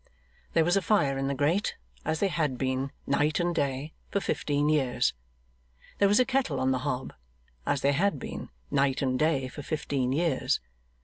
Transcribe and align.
There 0.53 0.65
was 0.65 0.75
a 0.75 0.81
fire 0.81 1.19
in 1.19 1.27
the 1.27 1.35
grate, 1.35 1.75
as 2.05 2.19
there 2.19 2.29
had 2.29 2.57
been 2.57 2.91
night 3.05 3.39
and 3.39 3.53
day 3.53 3.93
for 4.09 4.19
fifteen 4.19 4.67
years. 4.67 5.13
There 5.99 6.07
was 6.07 6.19
a 6.19 6.25
kettle 6.25 6.59
on 6.59 6.71
the 6.71 6.79
hob, 6.79 7.13
as 7.67 7.81
there 7.81 7.93
had 7.93 8.17
been 8.17 8.49
night 8.71 9.03
and 9.03 9.19
day 9.19 9.47
for 9.47 9.61
fifteen 9.61 10.11
years. 10.11 10.59